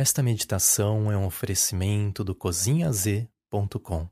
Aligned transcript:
Esta 0.00 0.22
meditação 0.22 1.12
é 1.12 1.16
um 1.18 1.26
oferecimento 1.26 2.24
do 2.24 2.34
cozinhaz.com. 2.34 4.08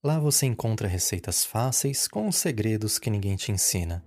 Lá 0.00 0.20
você 0.20 0.46
encontra 0.46 0.86
receitas 0.86 1.44
fáceis 1.44 2.06
com 2.06 2.28
os 2.28 2.36
segredos 2.36 2.96
que 2.96 3.10
ninguém 3.10 3.34
te 3.34 3.50
ensina. 3.50 4.04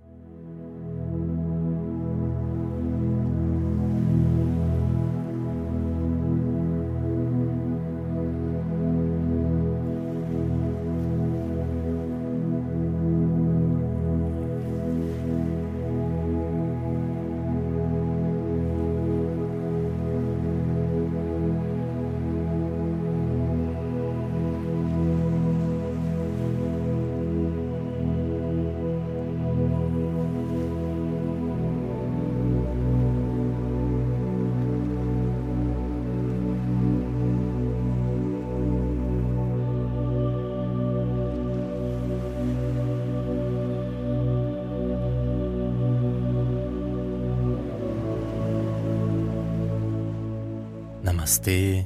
Namastê, 51.20 51.86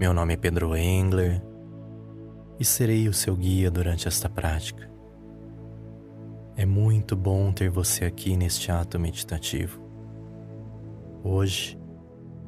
meu 0.00 0.14
nome 0.14 0.32
é 0.32 0.36
Pedro 0.38 0.74
Engler 0.74 1.42
e 2.58 2.64
serei 2.64 3.06
o 3.06 3.12
seu 3.12 3.36
guia 3.36 3.70
durante 3.70 4.08
esta 4.08 4.30
prática. 4.30 4.90
É 6.56 6.64
muito 6.64 7.14
bom 7.14 7.52
ter 7.52 7.68
você 7.68 8.06
aqui 8.06 8.34
neste 8.34 8.72
ato 8.72 8.98
meditativo. 8.98 9.78
Hoje 11.22 11.78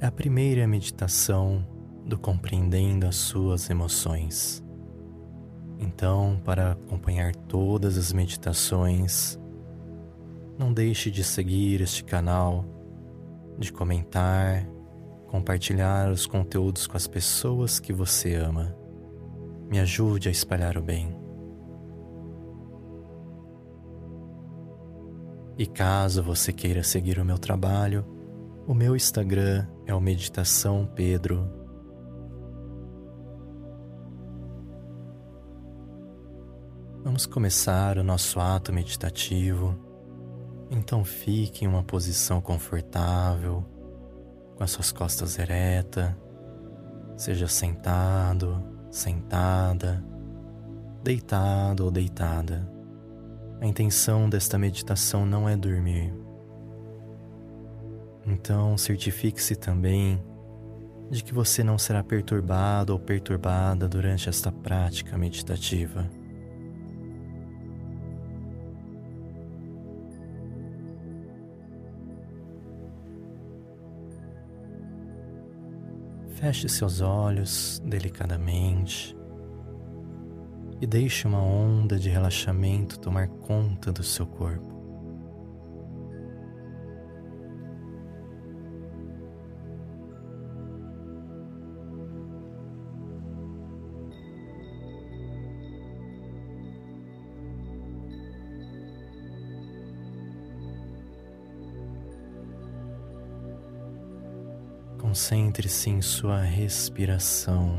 é 0.01 0.07
a 0.07 0.11
primeira 0.11 0.67
meditação 0.67 1.63
do 2.07 2.19
Compreendendo 2.19 3.07
as 3.07 3.17
Suas 3.17 3.69
Emoções. 3.69 4.65
Então, 5.79 6.41
para 6.43 6.73
acompanhar 6.73 7.37
todas 7.37 7.99
as 7.99 8.15
meditações, 8.15 9.39
não 10.59 10.73
deixe 10.73 11.11
de 11.11 11.23
seguir 11.23 11.83
este 11.83 12.03
canal, 12.03 12.65
de 13.59 13.71
comentar 13.71 14.67
compartilhar 15.27 16.11
os 16.11 16.27
conteúdos 16.27 16.87
com 16.87 16.97
as 16.97 17.07
pessoas 17.07 17.79
que 17.79 17.93
você 17.93 18.35
ama. 18.35 18.77
Me 19.69 19.79
ajude 19.81 20.29
a 20.29 20.33
espalhar 20.33 20.79
o 20.79 20.83
bem. 20.83 21.15
E 25.59 25.67
caso 25.67 26.23
você 26.23 26.53
queira 26.53 26.83
seguir 26.83 27.19
o 27.19 27.25
meu 27.25 27.39
trabalho, 27.39 28.05
o 28.67 28.75
meu 28.75 28.95
Instagram 28.95 29.67
é 29.87 29.95
o 29.95 30.01
Meditação 30.01 30.87
Pedro. 30.95 31.51
Vamos 37.03 37.25
começar 37.25 37.99
o 37.99 38.03
nosso 38.03 38.39
ato 38.41 38.73
meditativo. 38.73 39.75
Então 40.71 41.05
fique 41.05 41.65
em 41.65 41.69
uma 41.69 41.83
posição 41.83 42.41
confortável 42.41 43.65
com 44.57 44.65
as 44.65 44.71
suas 44.71 44.91
costas 44.91 45.39
eretas, 45.39 46.11
seja 47.17 47.47
sentado, 47.47 48.63
sentada, 48.91 50.03
deitado 51.03 51.85
ou 51.85 51.91
deitada. 51.91 52.69
A 53.61 53.67
intenção 53.67 54.29
desta 54.29 54.59
meditação 54.59 55.25
não 55.25 55.49
é 55.49 55.57
dormir. 55.57 56.13
Então, 58.27 58.77
certifique-se 58.77 59.55
também 59.55 60.23
de 61.11 61.23
que 61.23 61.33
você 61.33 61.63
não 61.63 61.79
será 61.79 62.03
perturbado 62.03 62.93
ou 62.93 62.99
perturbada 62.99 63.89
durante 63.89 64.29
esta 64.29 64.51
prática 64.51 65.17
meditativa. 65.17 66.11
Feche 76.37 76.69
seus 76.69 77.01
olhos 77.01 77.81
delicadamente 77.83 79.17
e 80.83 80.87
deixe 80.87 81.27
uma 81.27 81.43
onda 81.43 81.99
de 81.99 82.11
relaxamento 82.11 83.01
tomar 83.01 83.27
conta 83.27 83.91
do 83.91 84.03
seu 84.03 84.27
corpo. 84.27 84.76
Concentre-se 105.17 105.89
em 105.89 106.03
sua 106.03 106.43
respiração, 106.43 107.79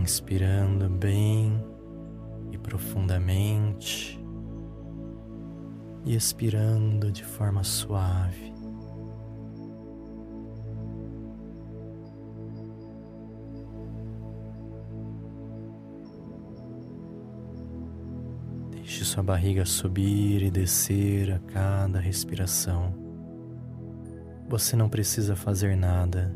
inspirando 0.00 0.88
bem 0.88 1.60
e 2.52 2.56
profundamente 2.56 4.24
e 6.04 6.14
expirando 6.14 7.10
de 7.10 7.24
forma 7.24 7.64
suave. 7.64 8.54
Deixe 18.70 19.04
sua 19.04 19.24
barriga 19.24 19.66
subir 19.66 20.44
e 20.44 20.52
descer 20.52 21.32
a 21.32 21.40
cada 21.40 21.98
respiração. 21.98 23.09
Você 24.50 24.74
não 24.74 24.88
precisa 24.88 25.36
fazer 25.36 25.76
nada, 25.76 26.34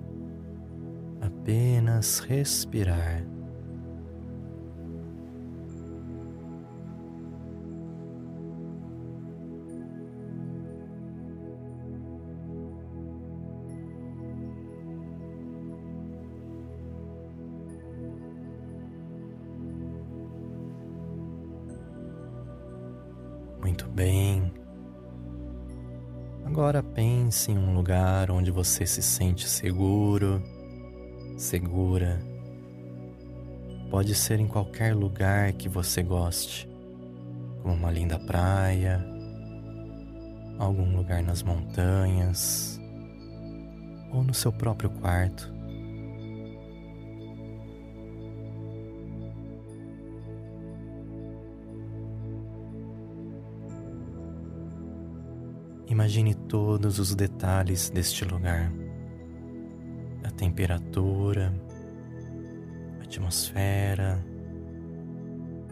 apenas 1.21 2.21
respirar. 2.21 3.27
Muito 23.61 23.89
bem. 23.89 24.24
Agora 26.55 26.85
pense 26.85 27.51
em 27.51 27.59
um 27.59 27.75
lugar 27.75 28.31
onde 28.31 28.53
você 28.53 28.87
se 28.87 29.03
sente 29.03 29.49
seguro, 29.49 30.41
segura. 31.37 32.23
Pode 33.91 34.15
ser 34.15 34.39
em 34.39 34.47
qualquer 34.47 34.95
lugar 34.95 35.53
que 35.55 35.69
você 35.69 36.01
goste, 36.01 36.71
como 37.61 37.75
uma 37.75 37.91
linda 37.91 38.21
praia, 38.21 39.05
algum 40.57 40.97
lugar 40.97 41.25
nas 41.25 41.43
montanhas 41.43 42.81
ou 44.13 44.23
no 44.23 44.33
seu 44.33 44.53
próprio 44.53 44.91
quarto. 44.91 45.53
Imagine 55.89 56.35
todos 56.35 56.99
os 56.99 57.15
detalhes 57.15 57.91
deste 57.91 58.25
lugar. 58.25 58.73
temperatura, 60.37 61.55
a 63.01 63.05
atmosfera, 63.05 64.25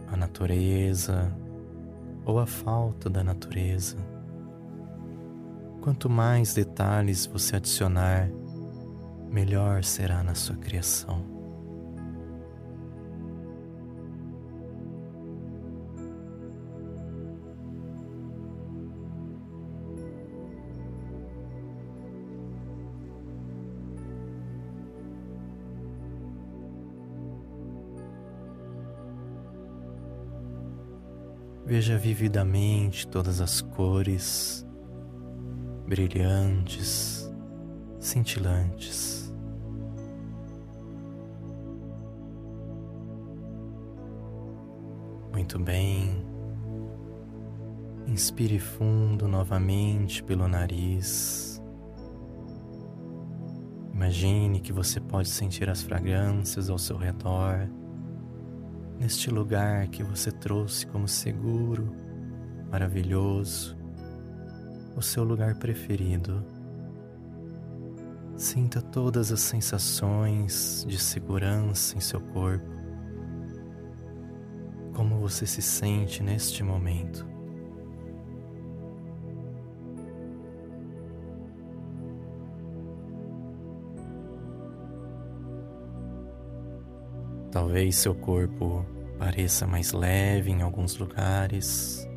a 0.06 0.16
natureza 0.16 1.34
ou 2.24 2.38
a 2.38 2.46
falta 2.46 3.10
da 3.10 3.22
natureza. 3.24 3.96
Quanto 5.80 6.08
mais 6.08 6.54
detalhes 6.54 7.26
você 7.26 7.56
adicionar, 7.56 8.30
melhor 9.28 9.82
será 9.82 10.22
na 10.22 10.34
sua 10.34 10.56
criação. 10.56 11.31
Veja 31.72 31.96
vividamente 31.96 33.08
todas 33.08 33.40
as 33.40 33.62
cores 33.62 34.62
brilhantes, 35.86 37.32
cintilantes. 37.98 39.32
Muito 45.32 45.58
bem. 45.58 46.22
Inspire 48.06 48.58
fundo 48.58 49.26
novamente 49.26 50.22
pelo 50.22 50.46
nariz. 50.46 51.58
Imagine 53.94 54.60
que 54.60 54.74
você 54.74 55.00
pode 55.00 55.30
sentir 55.30 55.70
as 55.70 55.82
fragrâncias 55.82 56.68
ao 56.68 56.76
seu 56.76 56.98
redor 56.98 57.66
neste 59.02 59.30
lugar 59.30 59.88
que 59.88 60.04
você 60.04 60.30
trouxe 60.30 60.86
como 60.86 61.08
seguro, 61.08 61.92
maravilhoso, 62.70 63.76
o 64.96 65.02
seu 65.02 65.24
lugar 65.24 65.56
preferido. 65.56 66.46
Sinta 68.36 68.80
todas 68.80 69.32
as 69.32 69.40
sensações 69.40 70.86
de 70.88 70.96
segurança 70.98 71.96
em 71.96 72.00
seu 72.00 72.20
corpo. 72.20 72.64
Como 74.94 75.18
você 75.18 75.46
se 75.46 75.60
sente 75.60 76.22
neste 76.22 76.62
momento? 76.62 77.26
Talvez 87.52 87.96
seu 87.96 88.14
corpo 88.14 88.82
pareça 89.18 89.66
mais 89.66 89.92
leve 89.92 90.50
em 90.50 90.62
alguns 90.62 90.96
lugares 90.96 92.08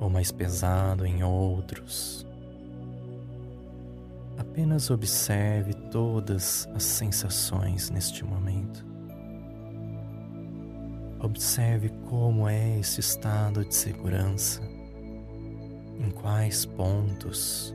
ou 0.00 0.08
mais 0.08 0.32
pesado 0.32 1.04
em 1.04 1.22
outros. 1.22 2.26
Apenas 4.38 4.90
observe 4.90 5.74
todas 5.90 6.66
as 6.74 6.82
sensações 6.82 7.90
neste 7.90 8.24
momento. 8.24 8.82
Observe 11.20 11.90
como 12.08 12.48
é 12.48 12.78
esse 12.78 13.00
estado 13.00 13.62
de 13.62 13.74
segurança, 13.74 14.62
em 15.98 16.10
quais 16.10 16.64
pontos 16.64 17.74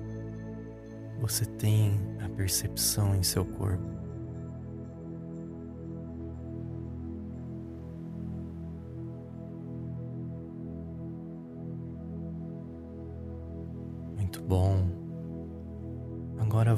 você 1.21 1.45
tem 1.45 1.93
a 2.25 2.29
percepção 2.29 3.15
em 3.15 3.21
seu 3.21 3.45
corpo. 3.45 3.98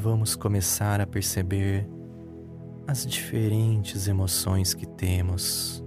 Vamos 0.01 0.36
começar 0.36 1.00
a 1.00 1.06
perceber 1.06 1.88
as 2.88 3.06
diferentes 3.06 4.07
emoções 4.07 4.74
que 4.74 4.88
temos 4.88 5.86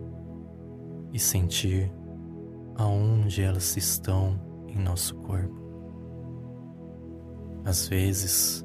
e 1.12 1.18
sentir 1.18 1.92
aonde 2.76 3.42
elas 3.42 3.76
estão 3.76 4.40
em 4.68 4.78
nosso 4.78 5.16
corpo. 5.16 5.60
Às 7.64 7.88
vezes, 7.88 8.64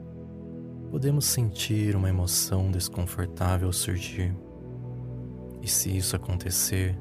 podemos 0.92 1.26
sentir 1.26 1.96
uma 1.96 2.10
emoção 2.10 2.70
desconfortável 2.70 3.74
surgir, 3.74 4.38
e 5.64 5.68
se 5.68 5.98
isso 5.98 6.16
acontecer, 6.16 6.96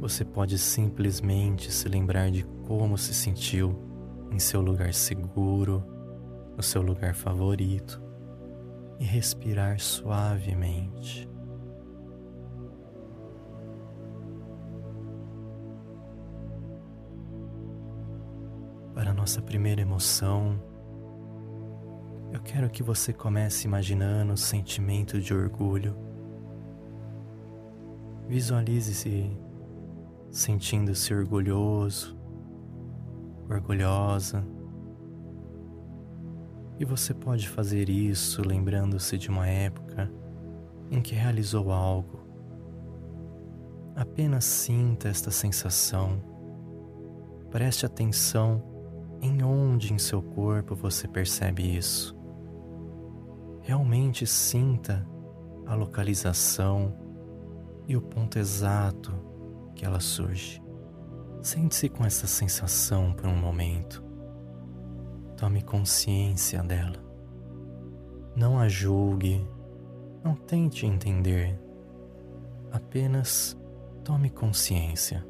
você 0.00 0.24
pode 0.24 0.58
simplesmente 0.58 1.70
se 1.70 1.86
lembrar 1.86 2.30
de 2.30 2.44
como 2.66 2.96
se 2.96 3.12
sentiu 3.12 3.78
em 4.32 4.38
seu 4.38 4.62
lugar 4.62 4.94
seguro, 4.94 5.99
no 6.60 6.62
seu 6.62 6.82
lugar 6.82 7.14
favorito 7.14 8.02
e 8.98 9.04
respirar 9.04 9.80
suavemente. 9.80 11.26
Para 18.94 19.14
nossa 19.14 19.40
primeira 19.40 19.80
emoção, 19.80 20.62
eu 22.30 22.42
quero 22.42 22.68
que 22.68 22.82
você 22.82 23.10
comece 23.10 23.66
imaginando 23.66 24.34
o 24.34 24.36
sentimento 24.36 25.18
de 25.18 25.32
orgulho. 25.32 25.96
Visualize-se 28.28 29.34
sentindo-se 30.30 31.14
orgulhoso 31.14 32.20
orgulhosa. 33.48 34.59
E 36.80 36.84
você 36.86 37.12
pode 37.12 37.46
fazer 37.46 37.90
isso 37.90 38.40
lembrando-se 38.40 39.18
de 39.18 39.28
uma 39.28 39.46
época 39.46 40.10
em 40.90 41.02
que 41.02 41.14
realizou 41.14 41.70
algo. 41.70 42.20
Apenas 43.94 44.46
sinta 44.46 45.06
esta 45.06 45.30
sensação. 45.30 46.22
Preste 47.50 47.84
atenção 47.84 48.64
em 49.20 49.42
onde 49.42 49.92
em 49.92 49.98
seu 49.98 50.22
corpo 50.22 50.74
você 50.74 51.06
percebe 51.06 51.76
isso. 51.76 52.16
Realmente 53.60 54.26
sinta 54.26 55.06
a 55.66 55.74
localização 55.74 56.96
e 57.86 57.94
o 57.94 58.00
ponto 58.00 58.38
exato 58.38 59.12
que 59.74 59.84
ela 59.84 60.00
surge. 60.00 60.62
Sente-se 61.42 61.90
com 61.90 62.06
essa 62.06 62.26
sensação 62.26 63.12
por 63.12 63.26
um 63.26 63.36
momento. 63.36 64.09
Tome 65.40 65.62
consciência 65.62 66.62
dela. 66.62 67.02
Não 68.36 68.58
a 68.58 68.68
julgue, 68.68 69.42
não 70.22 70.34
tente 70.34 70.84
entender. 70.84 71.58
Apenas 72.70 73.58
tome 74.04 74.28
consciência. 74.28 75.26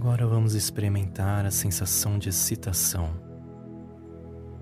Agora 0.00 0.24
vamos 0.28 0.54
experimentar 0.54 1.44
a 1.44 1.50
sensação 1.50 2.20
de 2.20 2.28
excitação. 2.28 3.10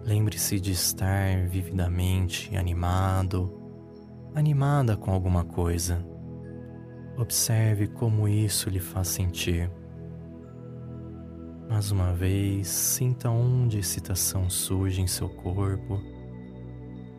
Lembre-se 0.03 0.59
de 0.59 0.73
estar 0.73 1.47
vividamente 1.47 2.57
animado, 2.57 3.53
animada 4.35 4.97
com 4.97 5.13
alguma 5.13 5.45
coisa. 5.45 6.03
Observe 7.19 7.87
como 7.87 8.27
isso 8.27 8.71
lhe 8.71 8.81
faz 8.81 9.09
sentir. 9.09 9.71
Mais 11.69 11.91
uma 11.91 12.15
vez, 12.15 12.69
sinta 12.69 13.29
onde 13.29 13.77
a 13.77 13.81
excitação 13.81 14.49
surge 14.49 15.03
em 15.03 15.07
seu 15.07 15.29
corpo 15.29 16.01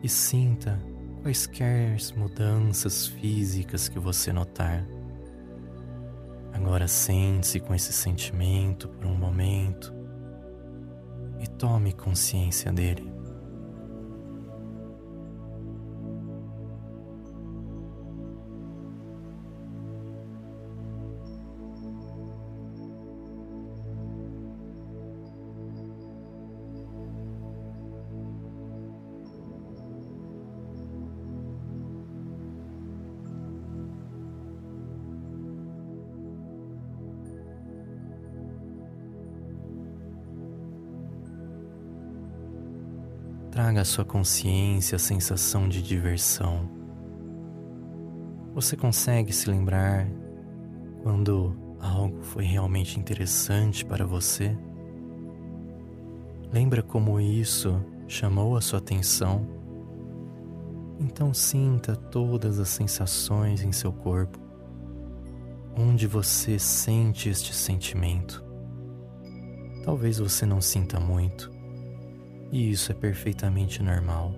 e 0.02 0.08
sinta 0.08 0.76
quaisquer 1.22 1.96
mudanças 2.16 3.06
físicas 3.06 3.88
que 3.88 4.00
você 4.00 4.32
notar. 4.32 4.97
Agora 6.60 6.88
sente-se 6.88 7.60
com 7.60 7.72
esse 7.72 7.92
sentimento 7.92 8.88
por 8.88 9.06
um 9.06 9.14
momento 9.14 9.94
e 11.40 11.46
tome 11.46 11.92
consciência 11.92 12.72
dele. 12.72 13.07
Traga 43.58 43.80
à 43.80 43.84
sua 43.84 44.04
consciência 44.04 44.94
a 44.94 45.00
sensação 45.00 45.68
de 45.68 45.82
diversão. 45.82 46.70
Você 48.54 48.76
consegue 48.76 49.32
se 49.32 49.50
lembrar 49.50 50.08
quando 51.02 51.56
algo 51.80 52.22
foi 52.22 52.44
realmente 52.44 53.00
interessante 53.00 53.84
para 53.84 54.06
você? 54.06 54.56
Lembra 56.52 56.84
como 56.84 57.18
isso 57.18 57.84
chamou 58.06 58.56
a 58.56 58.60
sua 58.60 58.78
atenção? 58.78 59.44
Então 61.00 61.34
sinta 61.34 61.96
todas 61.96 62.60
as 62.60 62.68
sensações 62.68 63.64
em 63.64 63.72
seu 63.72 63.92
corpo, 63.92 64.38
onde 65.76 66.06
você 66.06 66.60
sente 66.60 67.28
este 67.28 67.52
sentimento. 67.52 68.40
Talvez 69.84 70.20
você 70.20 70.46
não 70.46 70.60
sinta 70.60 71.00
muito, 71.00 71.57
e 72.50 72.70
isso 72.70 72.92
é 72.92 72.94
perfeitamente 72.94 73.82
normal. 73.82 74.34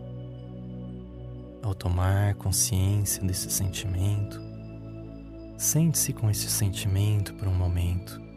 Ao 1.62 1.74
tomar 1.74 2.34
consciência 2.34 3.22
desse 3.22 3.50
sentimento, 3.50 4.40
sente-se 5.56 6.12
com 6.12 6.30
esse 6.30 6.48
sentimento 6.48 7.34
por 7.34 7.46
um 7.46 7.54
momento. 7.54 8.29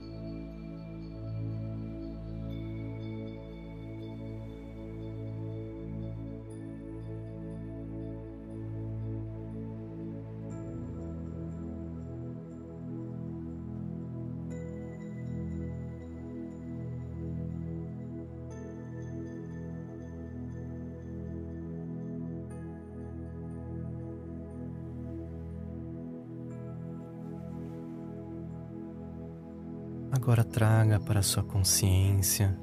Agora 30.24 30.46
traga 30.46 31.02
para 31.02 31.22
sua 31.22 31.44
consciência 31.44 32.58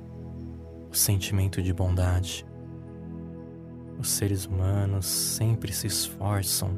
o 0.91 0.97
sentimento 0.97 1.61
de 1.61 1.75
bondade. 1.75 2.47
Os 3.99 4.09
seres 4.09 4.47
humanos 4.47 5.05
sempre 5.05 5.71
se 5.71 5.87
esforçam 5.87 6.71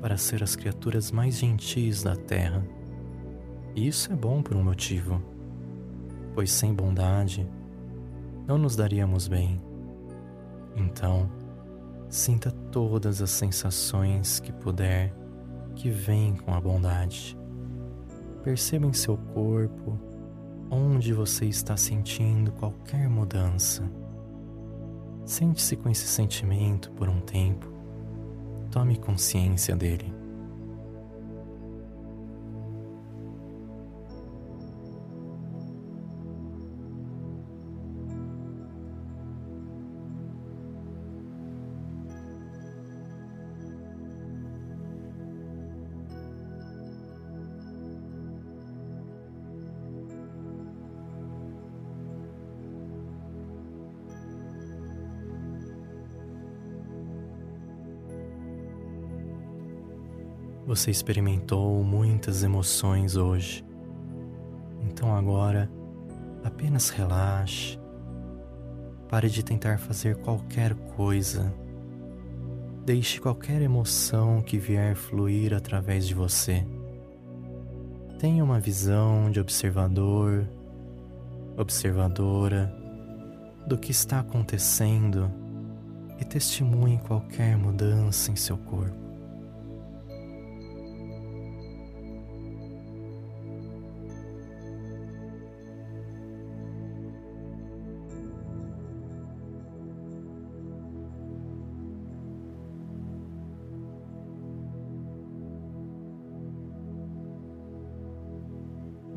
para 0.00 0.16
ser 0.16 0.40
as 0.40 0.54
criaturas 0.54 1.10
mais 1.10 1.36
gentis 1.36 2.00
da 2.04 2.14
Terra. 2.14 2.64
E 3.74 3.88
isso 3.88 4.12
é 4.12 4.14
bom 4.14 4.40
por 4.40 4.56
um 4.56 4.62
motivo, 4.62 5.20
pois 6.32 6.52
sem 6.52 6.72
bondade 6.72 7.44
não 8.46 8.58
nos 8.58 8.76
daríamos 8.76 9.26
bem. 9.26 9.60
Então, 10.76 11.28
sinta 12.08 12.52
todas 12.70 13.20
as 13.20 13.30
sensações 13.30 14.38
que 14.38 14.52
puder 14.52 15.12
que 15.74 15.90
vêm 15.90 16.36
com 16.36 16.54
a 16.54 16.60
bondade. 16.60 17.36
Perceba 18.42 18.86
em 18.86 18.92
seu 18.92 19.16
corpo 19.16 19.98
onde 20.70 21.12
você 21.12 21.44
está 21.44 21.76
sentindo 21.76 22.50
qualquer 22.52 23.08
mudança. 23.08 23.82
Sente-se 25.24 25.76
com 25.76 25.88
esse 25.88 26.06
sentimento 26.06 26.90
por 26.92 27.08
um 27.08 27.20
tempo. 27.20 27.70
Tome 28.70 28.96
consciência 28.96 29.76
dele. 29.76 30.21
Você 60.66 60.92
experimentou 60.92 61.82
muitas 61.82 62.44
emoções 62.44 63.16
hoje. 63.16 63.64
Então 64.82 65.14
agora, 65.14 65.68
apenas 66.44 66.88
relaxe. 66.88 67.78
Pare 69.08 69.28
de 69.28 69.42
tentar 69.42 69.78
fazer 69.78 70.16
qualquer 70.16 70.74
coisa. 70.96 71.52
Deixe 72.84 73.20
qualquer 73.20 73.60
emoção 73.60 74.40
que 74.40 74.56
vier 74.56 74.94
fluir 74.94 75.52
através 75.52 76.06
de 76.06 76.14
você. 76.14 76.64
Tenha 78.20 78.44
uma 78.44 78.60
visão 78.60 79.32
de 79.32 79.40
observador, 79.40 80.48
observadora 81.56 82.72
do 83.66 83.76
que 83.76 83.90
está 83.90 84.20
acontecendo 84.20 85.28
e 86.20 86.24
testemunhe 86.24 86.98
qualquer 86.98 87.56
mudança 87.56 88.30
em 88.30 88.36
seu 88.36 88.56
corpo. 88.56 89.11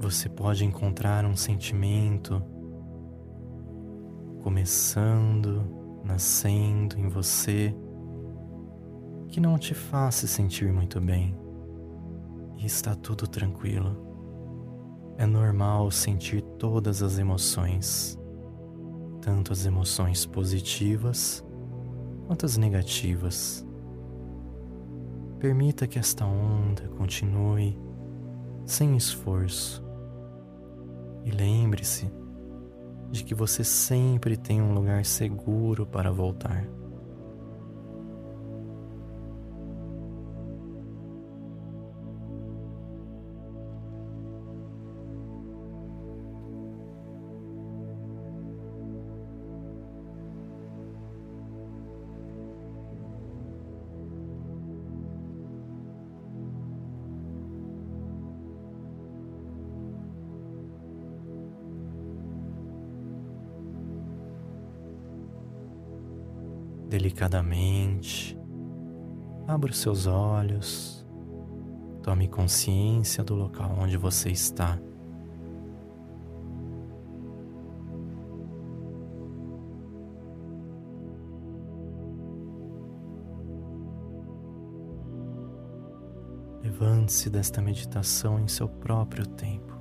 Você 0.06 0.30
pode 0.30 0.64
encontrar 0.64 1.26
um 1.26 1.36
sentimento 1.36 2.40
começando, 4.44 5.64
nascendo 6.04 7.00
em 7.00 7.08
você 7.08 7.76
que 9.28 9.40
não 9.40 9.58
te 9.58 9.74
faz 9.74 10.14
se 10.14 10.28
sentir 10.28 10.72
muito 10.72 11.02
bem. 11.02 11.36
E 12.60 12.68
está 12.68 12.94
tudo 12.94 13.28
tranquilo. 13.28 13.98
É 15.18 15.26
normal 15.26 15.90
sentir 15.90 16.44
todas 16.60 17.02
as 17.02 17.18
emoções, 17.18 18.16
tanto 19.22 19.52
as 19.52 19.66
emoções 19.66 20.24
positivas 20.24 21.44
quanto 22.28 22.46
as 22.46 22.58
negativas. 22.58 23.66
Permita 25.40 25.88
que 25.88 25.98
esta 25.98 26.28
onda 26.28 26.88
continue 26.90 27.76
sem 28.68 28.96
esforço 28.96 29.85
e 31.26 31.32
lembre-se 31.32 32.10
de 33.12 33.24
que 33.24 33.34
você 33.34 33.64
sempre 33.64 34.38
tem 34.38 34.62
um 34.62 34.74
lugar 34.74 35.04
seguro 35.04 35.86
para 35.86 36.12
voltar. 36.12 36.66
Delicadamente. 66.96 68.38
Abra 69.46 69.70
os 69.70 69.78
seus 69.78 70.08
olhos. 70.08 71.06
Tome 72.02 72.28
consciência 72.28 73.22
do 73.22 73.36
local 73.36 73.76
onde 73.78 73.98
você 73.98 74.30
está. 74.30 74.80
Levante-se 86.64 87.30
desta 87.30 87.62
meditação 87.62 88.40
em 88.40 88.48
seu 88.48 88.70
próprio 88.70 89.26
tempo. 89.28 89.76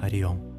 Harion. 0.00 0.51